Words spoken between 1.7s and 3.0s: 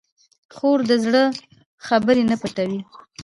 خبرې نه پټوي.